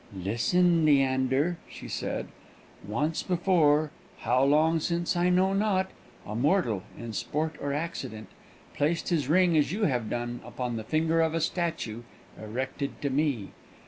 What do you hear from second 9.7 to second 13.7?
you have done upon the finger of a statue erected to me.